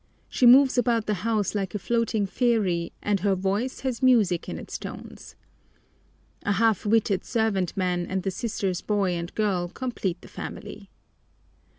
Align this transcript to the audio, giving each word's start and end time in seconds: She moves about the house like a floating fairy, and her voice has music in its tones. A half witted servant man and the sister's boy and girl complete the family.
She 0.27 0.47
moves 0.47 0.79
about 0.79 1.05
the 1.05 1.13
house 1.21 1.53
like 1.53 1.75
a 1.75 1.77
floating 1.77 2.25
fairy, 2.25 2.91
and 3.03 3.19
her 3.19 3.35
voice 3.35 3.81
has 3.81 4.01
music 4.01 4.49
in 4.49 4.57
its 4.57 4.79
tones. 4.79 5.35
A 6.41 6.53
half 6.53 6.87
witted 6.87 7.23
servant 7.23 7.77
man 7.77 8.07
and 8.07 8.23
the 8.23 8.31
sister's 8.31 8.81
boy 8.81 9.11
and 9.11 9.31
girl 9.35 9.67
complete 9.67 10.19
the 10.21 10.27
family. 10.27 10.89